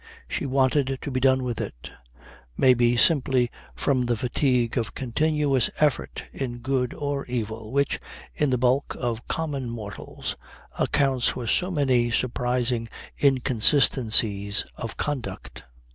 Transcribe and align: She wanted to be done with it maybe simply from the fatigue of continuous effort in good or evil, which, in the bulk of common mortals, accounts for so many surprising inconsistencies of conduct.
She 0.27 0.47
wanted 0.47 0.97
to 0.99 1.11
be 1.11 1.19
done 1.19 1.43
with 1.43 1.61
it 1.61 1.91
maybe 2.57 2.97
simply 2.97 3.51
from 3.75 4.07
the 4.07 4.17
fatigue 4.17 4.75
of 4.75 4.95
continuous 4.95 5.69
effort 5.79 6.23
in 6.33 6.57
good 6.57 6.95
or 6.95 7.23
evil, 7.27 7.71
which, 7.71 7.99
in 8.33 8.49
the 8.49 8.57
bulk 8.57 8.95
of 8.99 9.27
common 9.27 9.69
mortals, 9.69 10.35
accounts 10.79 11.27
for 11.27 11.45
so 11.45 11.69
many 11.69 12.09
surprising 12.09 12.89
inconsistencies 13.21 14.65
of 14.75 14.97
conduct. 14.97 15.65